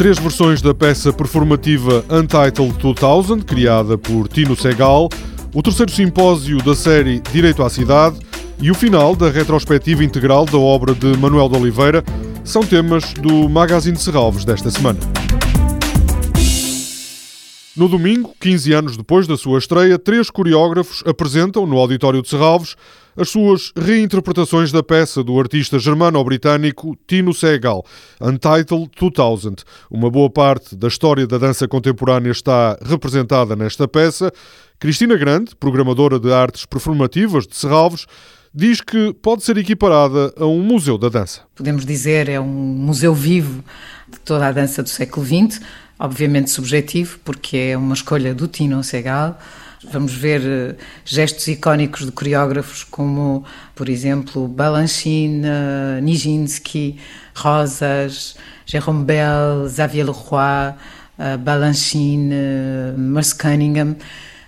Três 0.00 0.18
versões 0.18 0.62
da 0.62 0.72
peça 0.72 1.12
performativa 1.12 2.02
Untitled 2.08 2.72
2000, 2.78 3.44
criada 3.44 3.98
por 3.98 4.28
Tino 4.28 4.56
Segal, 4.56 5.10
o 5.54 5.62
terceiro 5.62 5.92
simpósio 5.92 6.56
da 6.62 6.74
série 6.74 7.20
Direito 7.30 7.62
à 7.62 7.68
Cidade 7.68 8.18
e 8.58 8.70
o 8.70 8.74
final 8.74 9.14
da 9.14 9.28
retrospectiva 9.28 10.02
integral 10.02 10.46
da 10.46 10.56
obra 10.56 10.94
de 10.94 11.14
Manuel 11.18 11.50
de 11.50 11.58
Oliveira 11.58 12.02
são 12.42 12.62
temas 12.62 13.12
do 13.12 13.46
Magazine 13.46 13.94
de 13.94 14.02
Serralves 14.02 14.42
desta 14.42 14.70
semana. 14.70 14.98
No 17.80 17.88
domingo, 17.88 18.34
15 18.38 18.74
anos 18.74 18.96
depois 18.98 19.26
da 19.26 19.38
sua 19.38 19.58
estreia, 19.58 19.98
três 19.98 20.28
coreógrafos 20.28 21.02
apresentam 21.06 21.64
no 21.64 21.78
Auditório 21.78 22.20
de 22.20 22.28
Serralves 22.28 22.76
as 23.16 23.30
suas 23.30 23.72
reinterpretações 23.74 24.70
da 24.70 24.82
peça 24.82 25.24
do 25.24 25.40
artista 25.40 25.78
germano-britânico 25.78 26.94
Tino 27.06 27.32
Segal, 27.32 27.82
Untitled 28.20 28.90
2000. 29.00 29.64
Uma 29.90 30.10
boa 30.10 30.28
parte 30.28 30.76
da 30.76 30.88
história 30.88 31.26
da 31.26 31.38
dança 31.38 31.66
contemporânea 31.66 32.30
está 32.30 32.78
representada 32.84 33.56
nesta 33.56 33.88
peça. 33.88 34.30
Cristina 34.78 35.16
Grande, 35.16 35.56
programadora 35.56 36.20
de 36.20 36.30
artes 36.30 36.66
performativas 36.66 37.46
de 37.46 37.56
Serralves, 37.56 38.04
diz 38.54 38.80
que 38.80 39.12
pode 39.14 39.44
ser 39.44 39.56
equiparada 39.58 40.32
a 40.36 40.46
um 40.46 40.62
museu 40.62 40.98
da 40.98 41.08
dança. 41.08 41.42
Podemos 41.54 41.86
dizer 41.86 42.28
é 42.28 42.40
um 42.40 42.46
museu 42.46 43.14
vivo 43.14 43.64
de 44.08 44.18
toda 44.20 44.48
a 44.48 44.52
dança 44.52 44.82
do 44.82 44.88
século 44.88 45.24
XX, 45.24 45.60
obviamente 45.98 46.50
subjetivo, 46.50 47.18
porque 47.24 47.56
é 47.56 47.76
uma 47.76 47.94
escolha 47.94 48.34
do 48.34 48.48
Tino 48.48 48.82
Segal. 48.82 49.38
Vamos 49.92 50.12
ver 50.12 50.42
eh, 50.44 50.76
gestos 51.06 51.46
icónicos 51.48 52.04
de 52.04 52.12
coreógrafos 52.12 52.84
como, 52.84 53.44
por 53.74 53.88
exemplo, 53.88 54.46
Balanchine, 54.46 55.46
Nijinsky, 56.02 56.98
Rosas, 57.34 58.36
Jérôme 58.66 59.04
Bell, 59.04 59.70
Xavier 59.70 60.04
Leroy, 60.04 60.74
eh, 61.18 61.36
Balanchine, 61.38 62.34
Merce 62.98 63.34
Cunningham. 63.34 63.96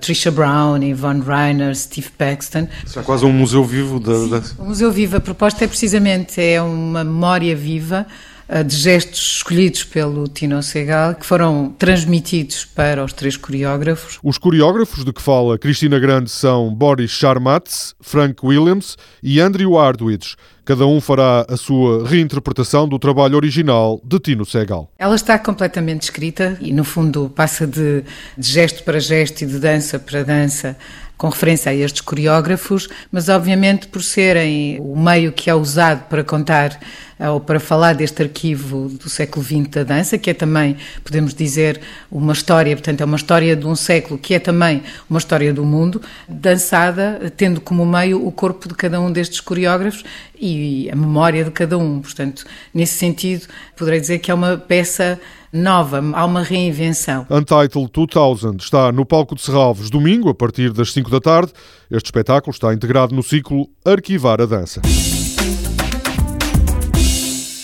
Trisha 0.00 0.30
Brown, 0.30 0.82
Yvonne 0.82 1.22
Reiner, 1.22 1.74
Steve 1.74 2.08
Paxton. 2.16 2.68
Será 2.86 3.04
quase 3.04 3.24
um 3.24 3.32
museu 3.32 3.64
vivo 3.64 3.98
da 3.98 4.12
dança? 4.12 4.54
Um 4.58 4.66
museu 4.66 4.90
vivo. 4.92 5.16
A 5.16 5.20
proposta 5.20 5.64
é 5.64 5.68
precisamente 5.68 6.40
é 6.40 6.62
uma 6.62 7.04
memória 7.04 7.54
viva 7.56 8.06
eh, 8.48 8.62
de 8.62 8.74
gestos 8.74 9.36
escolhidos 9.36 9.84
pelo 9.84 10.26
Tino 10.26 10.62
Segal, 10.62 11.14
que 11.14 11.26
foram 11.26 11.74
transmitidos 11.78 12.64
para 12.64 13.04
os 13.04 13.12
três 13.12 13.36
coreógrafos. 13.36 14.18
Os 14.22 14.38
coreógrafos 14.38 15.04
de 15.04 15.12
que 15.12 15.20
fala 15.20 15.58
Cristina 15.58 15.98
Grande 15.98 16.30
são 16.30 16.74
Boris 16.74 17.10
Charmatz, 17.10 17.94
Frank 18.00 18.44
Williams 18.44 18.96
e 19.22 19.38
Andrew 19.38 19.76
Hardwidge. 19.76 20.34
Cada 20.68 20.86
um 20.86 21.00
fará 21.00 21.46
a 21.48 21.56
sua 21.56 22.06
reinterpretação 22.06 22.86
do 22.86 22.98
trabalho 22.98 23.36
original 23.36 23.98
de 24.04 24.18
Tino 24.18 24.44
Segal. 24.44 24.92
Ela 24.98 25.14
está 25.14 25.38
completamente 25.38 26.02
escrita 26.02 26.58
e, 26.60 26.74
no 26.74 26.84
fundo, 26.84 27.32
passa 27.34 27.66
de, 27.66 28.04
de 28.36 28.46
gesto 28.46 28.82
para 28.82 29.00
gesto 29.00 29.40
e 29.40 29.46
de 29.46 29.58
dança 29.58 29.98
para 29.98 30.22
dança 30.22 30.76
com 31.18 31.28
referência 31.28 31.72
a 31.72 31.74
estes 31.74 32.00
coreógrafos, 32.00 32.88
mas 33.10 33.28
obviamente 33.28 33.88
por 33.88 34.02
serem 34.02 34.78
o 34.80 34.96
meio 34.96 35.32
que 35.32 35.50
é 35.50 35.54
usado 35.54 36.04
para 36.08 36.22
contar 36.22 36.78
eh, 37.18 37.28
ou 37.28 37.40
para 37.40 37.58
falar 37.58 37.94
deste 37.94 38.22
arquivo 38.22 38.88
do 38.88 39.08
século 39.08 39.44
XX 39.44 39.68
da 39.68 39.82
dança, 39.82 40.16
que 40.16 40.30
é 40.30 40.34
também, 40.34 40.76
podemos 41.02 41.34
dizer, 41.34 41.80
uma 42.08 42.32
história, 42.32 42.74
portanto, 42.76 43.00
é 43.00 43.04
uma 43.04 43.16
história 43.16 43.56
de 43.56 43.66
um 43.66 43.74
século 43.74 44.16
que 44.16 44.32
é 44.34 44.38
também 44.38 44.82
uma 45.10 45.18
história 45.18 45.52
do 45.52 45.64
mundo, 45.64 46.00
dançada, 46.28 47.32
tendo 47.36 47.60
como 47.60 47.84
meio 47.84 48.24
o 48.24 48.30
corpo 48.30 48.68
de 48.68 48.74
cada 48.74 49.00
um 49.00 49.10
destes 49.10 49.40
coreógrafos 49.40 50.04
e 50.40 50.57
a 50.90 50.96
memória 50.96 51.44
de 51.44 51.50
cada 51.50 51.76
um. 51.78 52.00
Portanto, 52.00 52.44
nesse 52.72 52.98
sentido, 52.98 53.46
poderei 53.76 54.00
dizer 54.00 54.18
que 54.18 54.30
é 54.30 54.34
uma 54.34 54.56
peça 54.56 55.20
nova, 55.52 56.02
há 56.12 56.24
uma 56.24 56.42
reinvenção. 56.42 57.26
Untitled 57.30 57.90
2000 57.92 58.56
está 58.58 58.92
no 58.92 59.04
palco 59.04 59.34
de 59.34 59.42
Serralves 59.42 59.90
domingo, 59.90 60.28
a 60.28 60.34
partir 60.34 60.72
das 60.72 60.92
5 60.92 61.10
da 61.10 61.20
tarde. 61.20 61.52
Este 61.90 62.06
espetáculo 62.06 62.52
está 62.52 62.72
integrado 62.72 63.14
no 63.14 63.22
ciclo 63.22 63.68
Arquivar 63.84 64.40
a 64.40 64.46
Dança. 64.46 64.82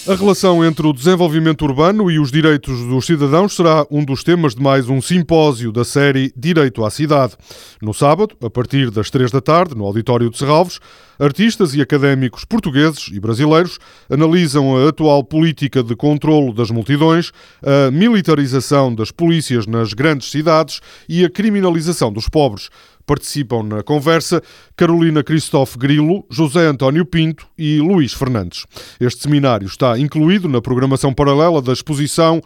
A 0.07 0.15
relação 0.15 0.63
entre 0.63 0.87
o 0.87 0.93
desenvolvimento 0.93 1.65
urbano 1.65 2.11
e 2.11 2.19
os 2.19 2.31
direitos 2.31 2.79
dos 2.85 3.07
cidadãos 3.07 3.57
será 3.57 3.87
um 3.91 4.05
dos 4.05 4.23
temas 4.23 4.55
de 4.55 4.63
mais 4.63 4.87
um 4.87 5.01
simpósio 5.01 5.73
da 5.73 5.83
série 5.83 6.31
Direito 6.37 6.85
à 6.85 6.91
Cidade. 6.91 7.35
No 7.81 7.95
sábado, 7.95 8.37
a 8.45 8.51
partir 8.51 8.91
das 8.91 9.09
três 9.09 9.31
da 9.31 9.41
tarde, 9.41 9.75
no 9.75 9.87
Auditório 9.87 10.29
de 10.29 10.37
Serralves, 10.37 10.79
artistas 11.19 11.75
e 11.75 11.81
académicos 11.81 12.45
portugueses 12.45 13.09
e 13.13 13.21
brasileiros 13.21 13.79
analisam 14.11 14.77
a 14.77 14.89
atual 14.89 15.25
política 15.25 15.83
de 15.83 15.95
controlo 15.95 16.53
das 16.53 16.71
multidões, 16.71 17.33
a 17.63 17.91
militarização 17.91 18.95
das 18.95 19.11
polícias 19.11 19.67
nas 19.67 19.93
grandes 19.93 20.31
cidades 20.31 20.81
e 21.09 21.25
a 21.25 21.31
criminalização 21.31 22.13
dos 22.13 22.29
pobres. 22.29 22.69
Participam 23.07 23.63
na 23.63 23.83
conversa 23.83 24.43
Carolina 24.77 25.23
Cristófe 25.23 25.79
Grilo, 25.79 26.25
José 26.31 26.67
António 26.67 27.05
Pinto 27.05 27.47
e 27.57 27.79
Luís 27.79 28.15
Fernandes. 28.15 28.65
Este 28.99 29.23
seminário 29.23 29.67
está 29.67 29.99
incluído 29.99 30.49
na 30.49 30.63
programação 30.63 31.13
paralela 31.13 31.61
da 31.61 31.73
exposição 31.73 32.41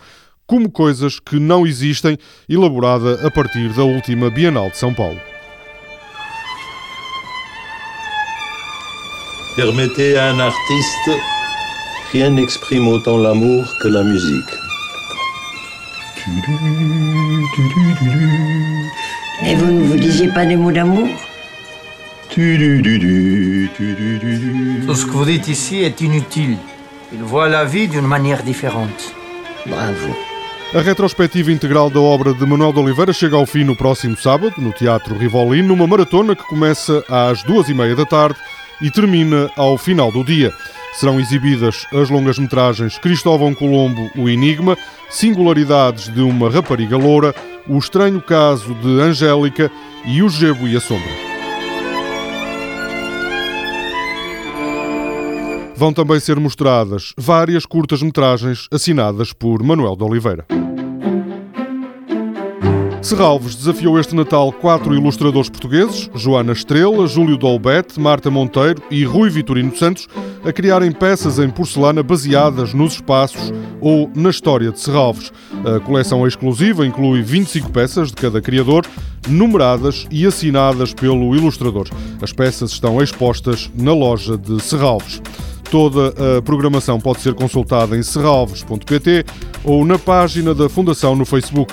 Como 0.46 0.70
Coisas 0.70 1.20
que 1.20 1.38
Não 1.38 1.66
Existem, 1.66 2.18
elaborada 2.48 3.24
a 3.26 3.30
partir 3.30 3.72
da 3.72 3.84
última 3.84 4.30
Bienal 4.30 4.70
de 4.70 4.78
São 4.78 4.92
Paulo. 4.92 5.37
Permettez 9.58 10.16
à 10.16 10.26
un 10.26 10.38
artiste, 10.38 11.10
rien 12.12 12.30
n'exprime 12.30 12.86
autant 12.86 13.18
l'amour 13.18 13.64
que 13.82 13.88
la 13.88 14.04
musique. 14.04 14.52
Et 19.44 19.56
vous 19.56 19.66
ne 19.66 19.82
vous 19.82 19.96
disiez 19.96 20.28
pas 20.28 20.46
des 20.46 20.54
mots 20.54 20.70
d'amour 20.70 21.08
Tout 22.28 22.40
ce 24.94 25.06
que 25.06 25.10
vous 25.10 25.24
dites 25.24 25.48
ici 25.48 25.78
est 25.82 26.00
inutile. 26.02 26.56
Il 27.12 27.24
voit 27.24 27.48
la 27.48 27.64
vie 27.64 27.88
d'une 27.88 28.06
manière 28.06 28.44
différente. 28.44 29.12
Bravo. 29.66 30.14
A 30.72 30.82
retrospectiva 30.82 31.50
integral 31.50 31.90
da 31.90 31.98
obra 31.98 32.32
de 32.32 32.44
Manuel 32.44 32.72
de 32.74 32.78
Oliveira 32.78 33.12
chega 33.12 33.36
ao 33.36 33.46
fim 33.46 33.64
no 33.64 33.74
próximo 33.74 34.16
sábado, 34.18 34.52
no 34.58 34.70
Teatro 34.70 35.16
Rivoli, 35.16 35.62
numa 35.62 35.86
maratona 35.86 36.36
que 36.36 36.44
começa 36.44 37.02
às 37.08 37.42
duas 37.42 37.70
e 37.70 37.74
meia 37.74 37.96
da 37.96 38.04
tarde 38.04 38.36
e 38.80 38.90
termina 38.90 39.50
ao 39.56 39.76
final 39.76 40.10
do 40.10 40.24
dia. 40.24 40.52
Serão 40.94 41.20
exibidas 41.20 41.86
as 41.92 42.10
longas-metragens 42.10 42.98
Cristóvão 42.98 43.54
Colombo, 43.54 44.10
O 44.16 44.28
Enigma, 44.28 44.76
Singularidades 45.10 46.12
de 46.12 46.20
uma 46.20 46.50
Rapariga 46.50 46.96
Loura, 46.96 47.34
O 47.68 47.78
Estranho 47.78 48.20
Caso 48.20 48.74
de 48.74 49.00
Angélica 49.00 49.70
e 50.04 50.22
O 50.22 50.28
Gebo 50.28 50.66
e 50.66 50.76
a 50.76 50.80
Sombra. 50.80 51.28
Vão 55.76 55.92
também 55.92 56.18
ser 56.18 56.40
mostradas 56.40 57.12
várias 57.16 57.64
curtas-metragens 57.64 58.66
assinadas 58.72 59.32
por 59.32 59.62
Manuel 59.62 59.94
de 59.94 60.02
Oliveira. 60.02 60.44
Serralves 63.08 63.54
desafiou 63.54 63.98
este 63.98 64.14
Natal 64.14 64.52
quatro 64.52 64.94
ilustradores 64.94 65.48
portugueses, 65.48 66.10
Joana 66.14 66.52
Estrela, 66.52 67.06
Júlio 67.06 67.38
Dolbete, 67.38 67.98
Marta 67.98 68.30
Monteiro 68.30 68.82
e 68.90 69.02
Rui 69.02 69.30
Vitorino 69.30 69.74
Santos, 69.74 70.06
a 70.44 70.52
criarem 70.52 70.92
peças 70.92 71.38
em 71.38 71.48
porcelana 71.48 72.02
baseadas 72.02 72.74
nos 72.74 72.92
espaços 72.92 73.50
ou 73.80 74.10
na 74.14 74.28
história 74.28 74.70
de 74.70 74.78
Serralves. 74.78 75.32
A 75.64 75.80
coleção 75.80 76.26
exclusiva 76.26 76.86
inclui 76.86 77.22
25 77.22 77.70
peças 77.70 78.08
de 78.08 78.14
cada 78.14 78.42
criador, 78.42 78.84
numeradas 79.26 80.06
e 80.10 80.26
assinadas 80.26 80.92
pelo 80.92 81.34
ilustrador. 81.34 81.88
As 82.20 82.30
peças 82.30 82.72
estão 82.72 83.02
expostas 83.02 83.70
na 83.74 83.94
loja 83.94 84.36
de 84.36 84.62
Serralves. 84.62 85.22
Toda 85.70 86.12
a 86.36 86.42
programação 86.42 87.00
pode 87.00 87.22
ser 87.22 87.32
consultada 87.32 87.96
em 87.96 88.02
serralves.pt 88.02 89.24
ou 89.64 89.86
na 89.86 89.98
página 89.98 90.54
da 90.54 90.68
Fundação 90.68 91.16
no 91.16 91.24
Facebook. 91.24 91.72